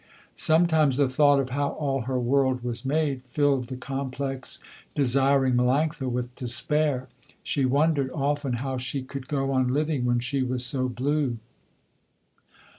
[0.33, 4.59] Sometimes the thought of how all her world was made, filled the complex,
[4.95, 7.07] desiring Melanctha with despair.
[7.43, 11.37] She wondered, often, how she could go on living when she was so blue.